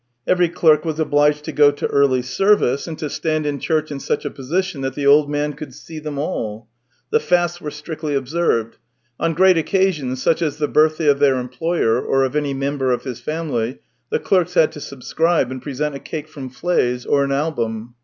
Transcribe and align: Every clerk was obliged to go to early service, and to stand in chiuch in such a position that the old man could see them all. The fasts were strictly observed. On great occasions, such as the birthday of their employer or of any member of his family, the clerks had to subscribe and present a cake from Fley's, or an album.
Every 0.25 0.49
clerk 0.49 0.83
was 0.83 0.99
obliged 0.99 1.45
to 1.45 1.51
go 1.51 1.69
to 1.69 1.85
early 1.85 2.23
service, 2.23 2.87
and 2.87 2.97
to 2.97 3.07
stand 3.07 3.45
in 3.45 3.59
chiuch 3.59 3.91
in 3.91 3.99
such 3.99 4.25
a 4.25 4.31
position 4.31 4.81
that 4.81 4.95
the 4.95 5.05
old 5.05 5.29
man 5.29 5.53
could 5.53 5.75
see 5.75 5.99
them 5.99 6.17
all. 6.17 6.67
The 7.11 7.19
fasts 7.19 7.61
were 7.61 7.69
strictly 7.69 8.15
observed. 8.15 8.77
On 9.19 9.35
great 9.35 9.59
occasions, 9.59 10.19
such 10.19 10.41
as 10.41 10.57
the 10.57 10.67
birthday 10.67 11.05
of 11.07 11.19
their 11.19 11.37
employer 11.37 12.01
or 12.03 12.23
of 12.23 12.35
any 12.35 12.55
member 12.55 12.91
of 12.91 13.03
his 13.03 13.19
family, 13.21 13.77
the 14.09 14.17
clerks 14.17 14.55
had 14.55 14.71
to 14.71 14.81
subscribe 14.81 15.51
and 15.51 15.61
present 15.61 15.93
a 15.93 15.99
cake 15.99 16.27
from 16.27 16.49
Fley's, 16.49 17.05
or 17.05 17.23
an 17.23 17.31
album. 17.31 17.93